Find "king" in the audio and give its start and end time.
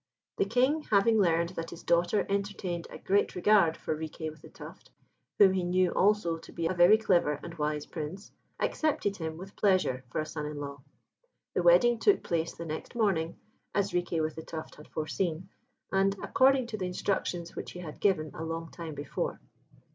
0.45-0.81